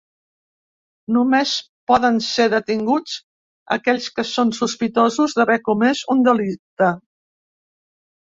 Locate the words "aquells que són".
3.77-4.55